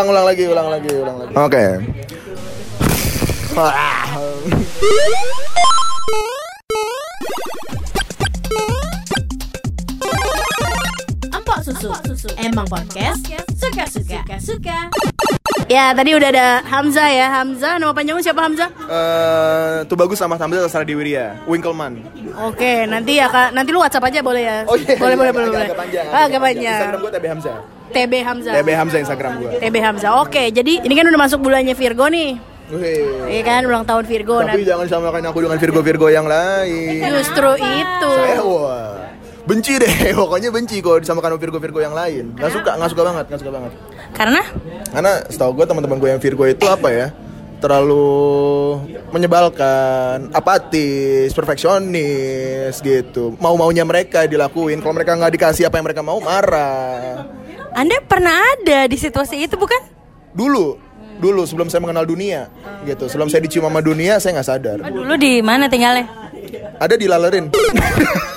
ulang 0.00 0.16
ulang 0.16 0.26
lagi 0.32 0.44
ulang 0.48 0.68
lagi 0.72 0.90
ulang 0.96 1.16
lagi 1.20 1.34
oke 1.36 1.64
Empok 11.36 11.58
susu. 11.60 11.90
Emang 12.40 12.64
podcast 12.64 13.20
suka-suka. 13.52 14.24
Suka. 14.40 14.88
Ya 15.70 15.94
tadi 15.94 16.10
udah 16.12 16.28
ada 16.28 16.46
Hamzah 16.66 17.06
ya 17.08 17.26
Hamzah 17.30 17.78
nama 17.78 17.94
panjangnya 17.94 18.26
siapa 18.26 18.42
Hamzah? 18.42 18.68
Eh, 18.74 19.76
tuh 19.86 19.94
bagus 19.94 20.18
sama 20.18 20.34
Hamzah 20.34 20.66
terserah 20.66 20.82
di 20.82 20.98
Wiria 20.98 21.38
Winkleman 21.46 22.02
Oke 22.42 22.90
nanti 22.90 23.16
ya 23.16 23.30
kak 23.30 23.54
nanti 23.54 23.70
lu 23.70 23.78
WhatsApp 23.78 24.10
aja 24.10 24.18
boleh 24.18 24.42
ya? 24.42 24.56
oh 24.66 24.74
iya 24.74 24.98
boleh 24.98 25.14
boleh 25.14 25.30
boleh 25.30 25.46
agak, 25.46 25.54
boleh. 25.54 25.64
agak 25.64 25.78
panjang 25.78 26.06
Ah, 26.10 26.22
agak 26.26 26.40
panjang. 26.42 26.74
Instagram 26.74 26.98
gue 26.98 27.10
TB 27.12 27.26
Hamzah 27.28 27.56
TB 27.90 28.12
Hamzah. 28.20 28.52
TB 28.52 28.68
Hamzah 28.72 28.98
Instagram 29.00 29.32
gue 29.36 29.50
TB 29.58 29.76
Hamzah. 29.78 30.10
Oke 30.18 30.42
jadi 30.50 30.72
ini 30.80 30.92
kan 30.92 31.06
udah 31.06 31.20
masuk 31.20 31.38
bulannya 31.38 31.74
Virgo 31.78 32.06
nih. 32.06 32.30
Iya 33.26 33.42
kan 33.44 33.62
ulang 33.62 33.82
tahun 33.82 34.06
Virgo. 34.06 34.42
Tapi 34.42 34.62
Nah, 34.62 34.66
jangan 34.66 34.86
samakan 34.86 35.22
aku 35.26 35.38
dengan 35.40 35.58
Virgo-Virgo 35.58 36.06
yang 36.06 36.26
lain 36.26 37.02
justru 37.14 37.50
itu. 37.58 38.10
Saya 38.12 38.42
wah 38.42 38.89
benci 39.50 39.82
deh 39.82 39.94
pokoknya 40.22 40.54
benci 40.54 40.78
kalau 40.78 41.02
disamakan 41.02 41.34
sama 41.34 41.42
Virgo-Virgo 41.42 41.80
yang 41.82 41.94
lain 41.94 42.38
nggak 42.38 42.52
suka 42.54 42.70
nggak 42.78 42.90
suka 42.94 43.02
banget 43.02 43.24
nggak 43.26 43.40
suka 43.42 43.52
banget 43.52 43.72
Karena 44.14 44.42
karena 44.94 45.12
setahu 45.26 45.50
gue 45.58 45.66
teman-teman 45.66 45.98
gue 45.98 46.10
yang 46.14 46.22
Virgo 46.22 46.44
itu 46.46 46.66
apa 46.70 46.88
ya 46.94 47.08
terlalu 47.60 48.80
menyebalkan, 49.12 50.32
apatis, 50.32 51.28
perfeksionis 51.36 52.80
gitu. 52.80 53.36
Mau-maunya 53.36 53.84
mereka 53.84 54.24
dilakuin. 54.24 54.80
Kalau 54.80 54.96
mereka 54.96 55.12
nggak 55.12 55.36
dikasih 55.36 55.68
apa 55.68 55.76
yang 55.76 55.84
mereka 55.84 56.00
mau, 56.00 56.16
marah. 56.24 57.28
Anda 57.76 58.00
pernah 58.00 58.32
ada 58.56 58.88
di 58.88 58.96
situasi 58.96 59.44
itu 59.44 59.60
bukan? 59.60 59.76
Dulu, 60.32 60.80
dulu 61.20 61.44
sebelum 61.44 61.68
saya 61.68 61.84
mengenal 61.84 62.08
dunia, 62.08 62.48
gitu. 62.88 63.12
Sebelum 63.12 63.28
saya 63.28 63.44
dicium 63.44 63.68
sama 63.68 63.84
dunia, 63.84 64.16
saya 64.16 64.40
nggak 64.40 64.48
sadar. 64.48 64.78
Dulu 64.88 65.14
di 65.20 65.44
mana 65.44 65.68
tinggalnya? 65.68 66.08
Ada 66.80 66.96
di 66.96 67.04
lalerin. 67.04 67.52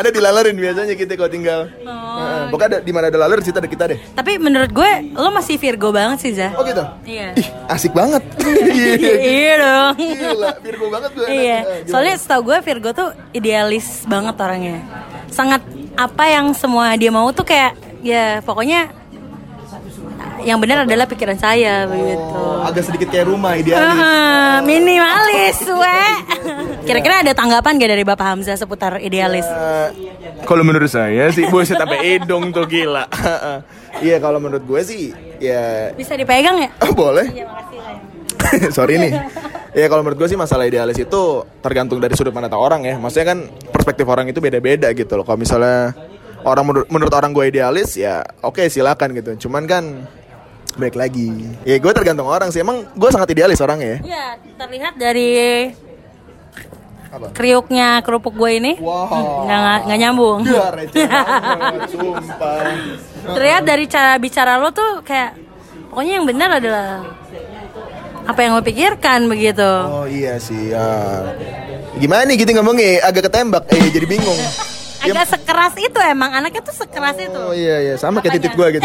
ada 0.00 0.08
di 0.08 0.20
lalerin 0.20 0.56
biasanya 0.56 0.94
kita 0.96 1.12
kalau 1.12 1.28
tinggal. 1.28 1.60
Heeh, 1.68 2.42
pokoknya 2.48 2.68
ada 2.72 2.78
di 2.80 2.92
mana 2.96 3.12
ada 3.12 3.18
lalerin 3.20 3.44
situ 3.44 3.60
ada 3.60 3.68
kita 3.68 3.84
deh. 3.92 3.98
Tapi 4.16 4.40
menurut 4.40 4.72
gue 4.72 4.90
lo 5.12 5.28
masih 5.28 5.60
Virgo 5.60 5.92
banget 5.92 6.18
sih 6.24 6.32
Zah. 6.32 6.56
Oh 6.56 6.64
gitu. 6.64 6.80
Iya. 7.04 7.36
Ih, 7.36 7.48
asik 7.68 7.92
banget. 7.92 8.22
Iya, 8.70 9.14
iya 9.20 9.54
dong. 9.60 9.94
Gila, 9.98 10.50
Virgo 10.64 10.86
banget 10.88 11.10
gue. 11.12 11.26
Iya. 11.28 11.58
Soalnya 11.84 12.14
setahu 12.16 12.52
gue 12.52 12.56
Virgo 12.64 12.90
tuh 12.96 13.08
idealis 13.36 14.08
banget 14.08 14.34
orangnya. 14.40 14.80
Sangat 15.28 15.60
apa 15.94 16.24
yang 16.26 16.56
semua 16.56 16.96
dia 16.96 17.12
mau 17.12 17.28
tuh 17.30 17.44
kayak 17.44 17.76
ya 18.00 18.40
pokoknya 18.40 18.88
yang 20.40 20.56
benar 20.56 20.88
adalah 20.88 21.04
pikiran 21.04 21.36
saya 21.36 21.84
begitu. 21.84 22.16
Oh, 22.32 22.64
agak 22.64 22.88
sedikit 22.88 23.12
kayak 23.12 23.28
rumah 23.28 23.60
idealis. 23.60 23.84
Minimalis, 24.64 25.58
we. 25.80 26.00
Kira-kira 26.90 27.22
ada 27.22 27.32
tanggapan 27.38 27.78
gak 27.78 27.90
dari 27.94 28.02
Bapak 28.02 28.26
Hamzah 28.34 28.58
seputar 28.58 28.98
idealis? 28.98 29.46
Eh, 29.46 29.88
kalau 30.42 30.66
menurut 30.66 30.90
saya 30.90 31.30
sih 31.30 31.46
buset 31.46 31.78
sampai 31.78 32.18
edong 32.18 32.50
tuh 32.50 32.66
gila. 32.66 33.06
Iya 34.00 34.22
kalau 34.22 34.38
menurut 34.38 34.62
gue 34.64 34.80
sih 34.86 35.10
ya 35.42 35.90
Bisa 35.92 36.14
dipegang 36.14 36.56
ya? 36.62 36.70
boleh. 36.98 37.26
Iya, 37.26 37.44
makasih. 37.46 38.70
Sorry 38.78 39.02
nih. 39.02 39.12
Ya 39.74 39.86
kalau 39.90 40.06
menurut 40.06 40.18
gue 40.24 40.28
sih 40.30 40.38
masalah 40.38 40.66
idealis 40.66 40.96
itu 40.98 41.22
tergantung 41.60 41.98
dari 41.98 42.14
sudut 42.14 42.34
pandang 42.34 42.54
orang 42.54 42.86
ya. 42.86 42.98
Maksudnya 42.98 43.34
kan 43.34 43.38
perspektif 43.70 44.06
orang 44.06 44.30
itu 44.30 44.38
beda-beda 44.38 44.90
gitu 44.94 45.10
loh. 45.14 45.26
Kalau 45.26 45.38
misalnya 45.38 45.92
orang 46.46 46.64
menurut, 46.64 46.86
menurut 46.90 47.12
orang 47.12 47.30
gue 47.34 47.44
idealis 47.50 47.98
ya 47.98 48.22
oke 48.42 48.62
silakan 48.70 49.10
gitu. 49.14 49.46
Cuman 49.46 49.66
kan 49.66 49.84
baik 50.78 50.94
lagi. 50.94 51.34
Ya 51.66 51.76
gue 51.76 51.92
tergantung 51.92 52.30
orang 52.30 52.54
sih. 52.54 52.62
Emang 52.62 52.86
gue 52.94 53.10
sangat 53.10 53.30
idealis 53.34 53.60
orangnya 53.60 53.98
ya. 53.98 53.98
Iya, 54.06 54.26
terlihat 54.54 54.94
dari 54.96 55.30
Apa? 57.10 57.34
kriuknya 57.34 57.98
kerupuk 58.06 58.38
gue 58.38 58.50
ini. 58.62 58.72
Wow. 58.78 59.42
Nggak, 59.42 59.58
nggak, 59.58 59.78
nggak 59.90 59.98
nyambung. 59.98 60.40
Ya 60.46 60.70
banget, 60.70 61.82
sumpah. 61.90 62.62
Terlihat 63.34 63.62
dari 63.66 63.84
cara 63.90 64.14
bicara 64.22 64.62
lo 64.62 64.70
tuh 64.70 65.02
kayak 65.02 65.34
pokoknya 65.90 66.12
yang 66.22 66.26
benar 66.30 66.62
adalah 66.62 67.02
apa 68.30 68.38
yang 68.46 68.54
lo 68.54 68.62
pikirkan 68.62 69.26
begitu. 69.26 69.66
Oh 69.90 70.06
iya 70.06 70.38
sih. 70.38 70.70
Ya. 70.70 70.86
Gimana 71.98 72.30
nih 72.30 72.46
kita 72.46 72.54
ngomongnya 72.54 73.02
agak 73.02 73.26
ketembak. 73.26 73.66
Eh 73.74 73.90
jadi 73.90 74.06
bingung. 74.06 74.38
Agak 75.00 75.32
sekeras 75.32 75.72
itu 75.80 75.96
emang 75.96 76.28
anaknya 76.28 76.60
tuh 76.60 76.76
sekeras 76.76 77.16
itu. 77.16 77.40
Oh 77.40 77.56
iya 77.56 77.80
iya 77.80 77.94
sama 77.96 78.20
kayak 78.20 78.36
titik 78.36 78.52
gua 78.52 78.68
gitu. 78.68 78.84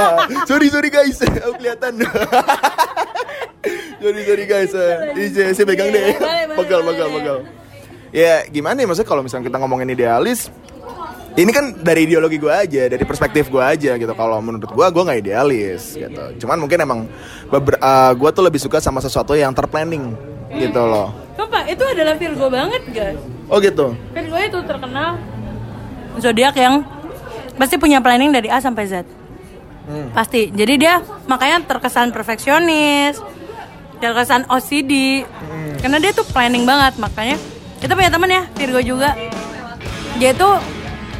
Sorry 0.48 0.68
sorry 0.68 0.92
guys, 0.92 1.16
aku 1.24 1.56
kelihatan. 1.56 2.04
sorry 3.96 4.20
sorry 4.28 4.44
guys. 4.44 4.76
Iya 5.16 5.56
saya 5.56 5.64
pegang 5.64 5.88
deh. 5.88 6.20
Pegal 6.52 6.84
pegal 6.84 7.08
pegal. 7.16 7.38
Ya 8.14 8.46
gimana 8.46 8.78
ya 8.78 8.86
maksudnya 8.86 9.10
kalau 9.10 9.26
misalnya 9.26 9.50
kita 9.50 9.58
ngomongin 9.58 9.90
idealis 9.90 10.46
ini 11.34 11.50
kan 11.50 11.74
dari 11.74 12.06
ideologi 12.06 12.38
gua 12.38 12.62
aja, 12.62 12.86
dari 12.86 13.02
perspektif 13.02 13.50
gua 13.50 13.74
aja 13.74 13.98
gitu. 13.98 14.12
Kalau 14.14 14.38
menurut 14.38 14.70
gua, 14.70 14.86
gua 14.94 15.02
nggak 15.10 15.18
idealis 15.18 15.98
gitu. 15.98 16.46
Cuman 16.46 16.62
mungkin 16.62 16.78
emang 16.78 17.10
uh, 17.50 18.12
gua 18.14 18.30
tuh 18.30 18.46
lebih 18.46 18.62
suka 18.62 18.78
sama 18.78 19.02
sesuatu 19.02 19.34
yang 19.34 19.50
terplanning 19.50 20.14
gitu 20.54 20.78
loh. 20.78 21.10
Sumpah, 21.34 21.66
itu 21.66 21.82
adalah 21.82 22.14
Virgo 22.14 22.46
banget 22.46 22.86
guys. 22.94 23.18
Oh 23.50 23.58
gitu. 23.58 23.98
Virgo 24.14 24.38
itu 24.38 24.58
terkenal 24.62 25.18
zodiak 26.22 26.54
yang 26.54 26.86
pasti 27.58 27.82
punya 27.82 27.98
planning 27.98 28.30
dari 28.30 28.46
A 28.46 28.62
sampai 28.62 28.86
Z. 28.86 29.02
Pasti. 30.14 30.54
Jadi 30.54 30.74
dia 30.78 31.02
makanya 31.26 31.66
terkesan 31.66 32.14
perfeksionis, 32.14 33.18
terkesan 33.98 34.46
OCD. 34.46 35.26
Karena 35.82 35.98
dia 35.98 36.14
tuh 36.14 36.22
planning 36.30 36.62
banget 36.62 36.94
makanya 37.02 37.36
kita 37.84 37.92
punya 37.92 38.08
teman 38.08 38.32
ya 38.32 38.42
Virgo 38.56 38.80
juga. 38.80 39.12
Dia 40.16 40.32
tuh 40.32 40.56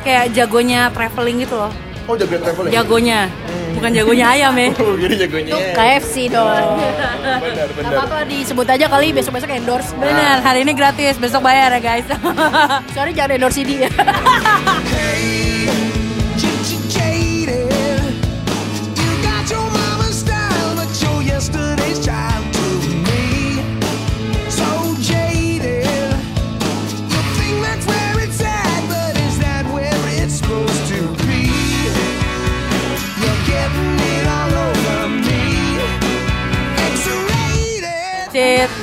kayak 0.01 0.33
jagonya 0.33 0.89
traveling 0.97 1.45
gitu 1.45 1.61
loh. 1.61 1.69
Oh 2.09 2.17
jago 2.17 2.41
traveling. 2.41 2.73
Jagonya. 2.73 3.29
Bukan 3.77 3.91
jagonya 3.93 4.27
ayam 4.33 4.57
ya. 4.57 4.73
Oh, 4.81 4.97
jadi 4.97 5.29
jagonya. 5.29 5.53
KFC 5.77 6.33
dong. 6.33 6.81
Benar 6.81 7.69
benar. 7.77 7.93
Apa 7.93 8.01
apa 8.09 8.17
disebut 8.25 8.65
aja 8.65 8.89
kali 8.89 9.13
besok 9.13 9.37
besok 9.37 9.53
endorse. 9.53 9.93
Benar, 10.01 10.41
hari 10.41 10.65
ini 10.65 10.73
gratis, 10.73 11.21
besok 11.21 11.45
bayar 11.45 11.69
ya 11.77 11.81
guys. 11.85 12.09
Sorry 12.97 13.13
jangan 13.13 13.37
endorse 13.37 13.61
ini 13.61 13.85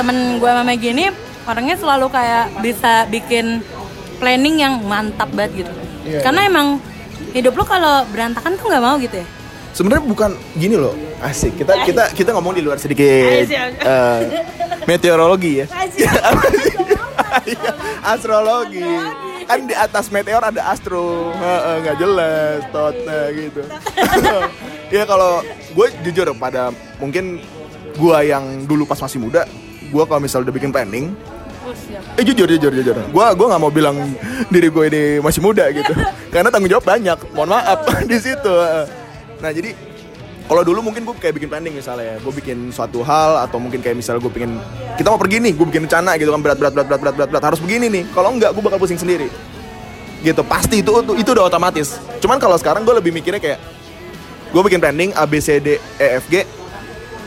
temen 0.01 0.41
gue 0.41 0.49
sama 0.49 0.73
gini 0.73 1.13
orangnya 1.45 1.75
selalu 1.77 2.09
kayak 2.09 2.45
bisa 2.65 3.05
bikin 3.05 3.61
planning 4.17 4.57
yang 4.57 4.81
mantap 4.81 5.29
banget 5.29 5.65
gitu 5.65 5.73
Iya, 6.01 6.25
karena 6.25 6.49
emang 6.49 6.67
hidup 7.29 7.53
lo 7.53 7.61
kalau 7.61 8.01
berantakan 8.09 8.57
tuh 8.57 8.65
nggak 8.73 8.81
mau 8.81 8.97
gitu 8.97 9.21
ya 9.21 9.27
Sebenarnya 9.71 10.03
bukan 10.03 10.35
gini 10.59 10.75
loh, 10.75 10.91
asik. 11.23 11.63
Kita 11.63 11.87
kita 11.87 12.11
kita 12.11 12.35
ngomong 12.35 12.51
di 12.51 12.59
luar 12.59 12.75
sedikit 12.75 13.47
eh, 13.47 14.19
meteorologi 14.83 15.63
ya. 15.63 15.65
Iya, 17.47 17.71
Astrologi. 18.03 18.83
Kan 19.47 19.63
di 19.63 19.71
atas 19.71 20.11
meteor 20.11 20.43
ada 20.43 20.67
astro, 20.67 21.31
Heeh, 21.31 21.75
nggak 21.87 21.95
jelas, 21.95 22.59
totnya 22.75 23.31
gitu. 23.31 23.63
ya 24.99 25.07
kalau 25.07 25.39
gue 25.71 25.87
jujur 26.03 26.27
pada 26.35 26.75
mungkin 26.99 27.39
gue 27.95 28.17
yang 28.27 28.67
dulu 28.67 28.83
pas 28.83 28.99
masih 28.99 29.23
muda, 29.23 29.47
gue 29.91 30.03
kalau 30.07 30.23
misal 30.23 30.47
udah 30.47 30.55
bikin 30.55 30.71
planning, 30.71 31.11
Eh 32.17 32.23
jujur 32.25 32.49
jujur 32.49 32.71
jujur. 32.73 32.97
Gua 33.13 33.31
gua 33.37 33.47
nggak 33.53 33.61
mau 33.61 33.71
bilang 33.71 33.95
diri 34.49 34.67
gue 34.67 34.83
ini 34.89 35.01
masih 35.21 35.39
muda 35.39 35.69
gitu. 35.69 35.93
Karena 36.33 36.49
tanggung 36.49 36.71
jawab 36.71 36.85
banyak. 36.85 37.17
Mohon 37.37 37.49
maaf 37.57 37.79
di 38.09 38.17
situ. 38.17 38.55
Nah, 39.41 39.51
jadi 39.53 39.73
kalau 40.49 40.67
dulu 40.67 40.91
mungkin 40.91 41.07
gue 41.07 41.15
kayak 41.15 41.37
bikin 41.39 41.47
planning 41.47 41.71
misalnya, 41.71 42.19
gue 42.19 42.33
bikin 42.33 42.75
suatu 42.75 43.05
hal 43.07 43.47
atau 43.47 43.55
mungkin 43.55 43.79
kayak 43.79 43.95
misalnya 43.95 44.19
gue 44.19 44.33
pengen 44.33 44.59
kita 44.99 45.07
mau 45.07 45.15
pergi 45.21 45.39
nih, 45.39 45.53
gue 45.55 45.65
bikin 45.71 45.87
rencana 45.87 46.19
gitu 46.19 46.27
kan 46.33 46.41
berat 46.43 46.57
berat 46.59 46.73
berat 46.75 46.87
berat 46.91 46.99
berat 46.99 47.15
berat, 47.15 47.29
berat. 47.31 47.43
harus 47.45 47.59
begini 47.63 47.87
nih. 47.87 48.03
Kalau 48.11 48.35
enggak, 48.35 48.51
gue 48.51 48.63
bakal 48.65 48.81
pusing 48.81 48.99
sendiri. 48.99 49.31
Gitu, 50.21 50.41
pasti 50.43 50.83
itu 50.83 50.91
itu, 50.91 51.13
itu 51.15 51.29
udah 51.31 51.47
otomatis. 51.47 52.01
Cuman 52.19 52.41
kalau 52.41 52.59
sekarang 52.59 52.83
gue 52.83 52.95
lebih 52.99 53.15
mikirnya 53.15 53.39
kayak 53.39 53.61
gue 54.51 54.61
bikin 54.67 54.83
planning 54.83 55.15
A 55.15 55.23
B 55.23 55.39
C 55.39 55.61
D 55.63 55.79
E 55.79 56.07
F 56.19 56.27
G 56.27 56.43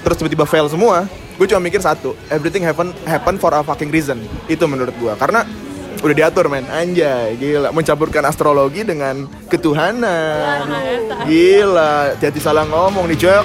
terus 0.05 0.21
tiba-tiba 0.21 0.45
fail 0.45 0.69
semua 0.69 1.09
gue 1.35 1.47
cuma 1.51 1.61
mikir 1.63 1.83
satu 1.83 2.15
everything 2.31 2.63
happen 2.63 2.95
happen 3.05 3.35
for 3.37 3.51
a 3.55 3.61
fucking 3.61 3.91
reason. 3.91 4.23
Itu 4.47 4.71
menurut 4.71 4.95
gue 4.99 5.13
karena 5.19 5.43
udah 6.05 6.15
diatur 6.15 6.47
men. 6.53 6.69
Anjay 6.69 7.35
gila. 7.41 7.73
Mencampurkan 7.73 8.23
astrologi 8.29 8.85
dengan 8.85 9.25
ketuhanan. 9.49 10.69
Gila 11.27 12.19
jadi 12.21 12.39
salah 12.39 12.69
ngomong 12.69 13.09
to 13.11 13.27
here. 13.27 13.43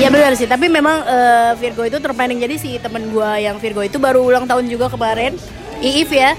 Iya 0.00 0.08
benar 0.08 0.32
sih, 0.32 0.48
tapi 0.48 0.72
memang 0.72 1.04
eh, 1.04 1.52
Virgo 1.60 1.84
itu 1.84 2.00
terplanning 2.00 2.40
jadi 2.40 2.56
si 2.56 2.80
temen 2.80 3.12
gua 3.12 3.36
yang 3.36 3.60
Virgo 3.60 3.84
itu 3.84 4.00
baru 4.00 4.24
ulang 4.24 4.48
tahun 4.48 4.64
juga 4.64 4.88
kemarin, 4.88 5.36
Iif 5.84 6.08
ya. 6.08 6.32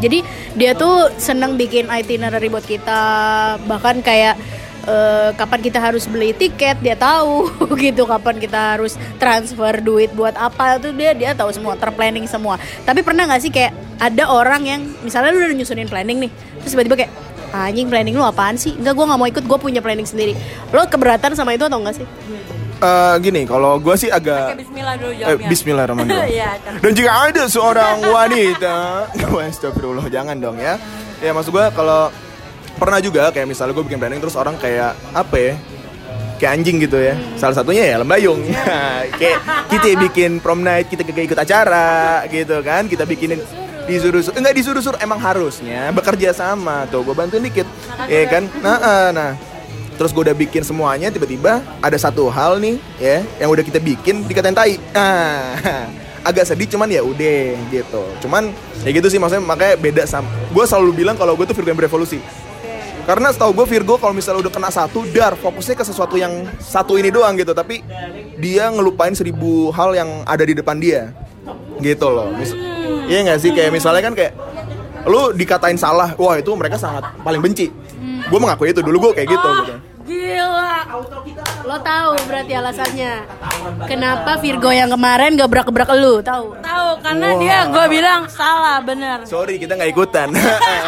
Jadi 0.00 0.24
dia 0.56 0.72
tuh 0.72 1.12
seneng 1.20 1.58
bikin 1.60 1.90
itinerary 1.90 2.48
buat 2.48 2.64
kita, 2.64 3.02
bahkan 3.68 4.00
kayak 4.00 4.38
eh, 4.88 5.30
kapan 5.36 5.60
kita 5.60 5.78
harus 5.78 6.08
beli 6.08 6.32
tiket 6.32 6.80
dia 6.80 6.96
tahu 6.96 7.50
gitu, 7.82 8.08
kapan 8.08 8.40
kita 8.40 8.78
harus 8.78 8.96
transfer 9.20 9.82
duit 9.82 10.10
buat 10.16 10.32
apa 10.38 10.80
tuh 10.80 10.94
dia 10.96 11.12
dia 11.12 11.36
tahu 11.36 11.52
semua, 11.52 11.76
terplanning 11.76 12.24
semua. 12.24 12.56
Tapi 12.86 13.04
pernah 13.04 13.28
nggak 13.28 13.42
sih 13.42 13.52
kayak 13.52 13.74
ada 14.00 14.26
orang 14.30 14.62
yang 14.66 14.80
misalnya 15.04 15.30
lu 15.34 15.44
udah 15.44 15.54
nyusunin 15.54 15.90
planning 15.90 16.28
nih, 16.28 16.30
terus 16.62 16.72
tiba-tiba 16.72 17.06
kayak 17.06 17.12
anjing 17.52 17.86
planning 17.92 18.16
lu 18.16 18.24
apaan 18.24 18.56
sih? 18.56 18.72
Enggak, 18.80 18.96
gua 18.96 19.04
nggak 19.12 19.20
mau 19.20 19.28
ikut, 19.28 19.44
gue 19.44 19.58
punya 19.60 19.80
planning 19.84 20.08
sendiri. 20.08 20.32
Lo 20.72 20.88
keberatan 20.88 21.36
sama 21.36 21.52
itu 21.52 21.68
atau 21.68 21.78
enggak 21.78 22.00
sih? 22.00 22.06
Eh, 22.82 23.14
gini 23.22 23.46
kalau 23.46 23.78
gue 23.78 23.94
sih 23.94 24.10
agak 24.10 24.58
bismillah 24.58 24.98
dulu 24.98 25.12
Eh, 25.14 25.18
jawabnya. 25.22 25.48
Bismillahirrahmanirrahim. 25.54 26.34
Iya, 26.34 26.50
Dan 26.82 26.90
jika 26.98 27.10
ada 27.30 27.42
seorang 27.46 27.96
wanita, 28.02 28.76
astagfirullah 29.46 30.06
jangan 30.10 30.34
dong 30.42 30.58
ya. 30.58 30.74
Ya 31.22 31.30
maksud 31.30 31.54
gue 31.54 31.62
kalau 31.78 32.10
pernah 32.74 32.98
juga 32.98 33.30
kayak 33.30 33.46
misalnya 33.46 33.78
gue 33.78 33.86
bikin 33.86 34.02
planning 34.02 34.18
terus 34.18 34.34
orang 34.34 34.58
kayak 34.58 34.98
apa 35.14 35.36
ya? 35.38 35.54
Kayak 36.42 36.52
anjing 36.58 36.76
gitu 36.82 36.98
ya. 36.98 37.14
Salah 37.38 37.54
satunya 37.54 37.86
ya 37.86 38.02
lembayung. 38.02 38.42
kayak 39.20 39.38
kita 39.70 40.02
bikin 40.02 40.42
prom 40.42 40.66
night, 40.66 40.90
kita 40.90 41.06
kagak 41.06 41.30
ikut 41.30 41.38
acara 41.38 42.26
gitu 42.26 42.66
kan. 42.66 42.90
Kita 42.90 43.06
bikinin 43.06 43.38
disuruh 43.86 44.22
suruh 44.22 44.38
enggak 44.38 44.54
disuruh 44.58 44.82
suruh 44.82 44.98
emang 45.02 45.18
harusnya 45.18 45.90
bekerja 45.90 46.30
sama 46.30 46.86
tuh 46.86 47.02
gue 47.02 47.18
bantuin 47.18 47.42
dikit 47.42 47.66
ya 48.06 48.30
kan 48.30 48.46
nah 48.62 48.78
eh, 48.78 49.08
nah 49.10 49.30
terus 50.02 50.10
gue 50.10 50.26
udah 50.26 50.34
bikin 50.34 50.66
semuanya 50.66 51.14
tiba-tiba 51.14 51.62
ada 51.78 51.94
satu 51.94 52.26
hal 52.26 52.58
nih 52.58 52.82
ya 52.98 53.22
yang 53.38 53.54
udah 53.54 53.62
kita 53.62 53.78
bikin 53.78 54.26
dikatain 54.26 54.50
tai. 54.50 54.74
Ah 54.98 55.54
agak 56.22 56.46
sedih 56.46 56.66
cuman 56.70 56.90
ya 56.90 57.02
udah 57.06 57.54
gitu. 57.70 58.02
Cuman 58.26 58.50
ya 58.82 58.90
gitu 58.90 59.06
sih 59.06 59.18
maksudnya 59.22 59.46
makanya 59.46 59.74
beda 59.78 60.02
sama 60.10 60.26
gue 60.50 60.64
selalu 60.66 61.06
bilang 61.06 61.14
kalau 61.18 61.38
gue 61.38 61.46
tuh 61.46 61.54
Virgo 61.54 61.70
yang 61.70 61.78
berevolusi. 61.78 62.18
Karena 63.02 63.34
setahu 63.34 63.50
gue 63.50 63.66
Virgo 63.66 63.98
kalau 63.98 64.14
misalnya 64.14 64.46
udah 64.46 64.52
kena 64.54 64.70
satu 64.70 65.02
dar 65.10 65.34
fokusnya 65.34 65.74
ke 65.74 65.84
sesuatu 65.86 66.14
yang 66.14 66.46
satu 66.62 66.94
ini 66.98 67.10
doang 67.10 67.34
gitu. 67.34 67.50
Tapi 67.50 67.82
dia 68.38 68.70
ngelupain 68.70 69.14
seribu 69.14 69.74
hal 69.74 69.94
yang 69.94 70.22
ada 70.26 70.42
di 70.46 70.54
depan 70.54 70.78
dia 70.78 71.10
gitu 71.82 72.06
loh. 72.10 72.30
Mis- 72.34 72.54
iya 73.10 73.26
nggak 73.26 73.38
sih? 73.42 73.50
Kayak 73.50 73.74
misalnya 73.74 74.02
kan 74.06 74.14
kayak 74.14 74.34
lu 75.02 75.34
dikatain 75.34 75.74
salah 75.74 76.14
wah 76.14 76.38
itu 76.38 76.54
mereka 76.54 76.78
sangat 76.78 77.02
paling 77.26 77.42
benci. 77.42 77.74
Gue 78.30 78.38
mengakui 78.38 78.70
itu 78.70 78.80
dulu 78.86 79.10
gue 79.10 79.18
kayak 79.18 79.28
gitu 79.34 79.48
gitu. 79.62 79.74
Gila. 79.74 79.91
Lo 81.62 81.76
tahu 81.80 82.12
berarti 82.28 82.52
alasannya. 82.52 83.12
Kenapa 83.88 84.36
Virgo 84.38 84.68
yang 84.68 84.92
kemarin 84.92 85.34
gak 85.34 85.48
gebrak-gebrak 85.48 85.88
lu, 85.96 86.20
tahu? 86.20 86.52
Tahu 86.60 86.88
karena 87.00 87.28
dia 87.40 87.58
gue 87.64 87.86
bilang 87.88 88.20
salah 88.28 88.78
bener. 88.82 89.24
sorry 89.24 89.56
kita 89.56 89.72
nggak 89.74 89.90
ikutan 89.90 90.28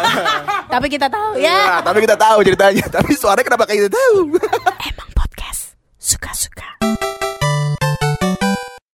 Tapi 0.73 0.85
kita 0.91 1.07
tahu 1.09 1.39
ya 1.39 1.79
ya. 1.79 1.81
tapi 1.81 2.03
kita 2.03 2.15
tahu 2.15 2.43
ceritanya 2.43 2.85
tapi 2.91 3.11
suaranya 3.15 3.45
kenapa 3.47 3.63
kayak 3.65 3.87
gitu 3.87 3.91
tahu 3.95 4.17
Emang 4.83 5.09
podcast 5.15 5.73
suka-suka. 5.97 6.67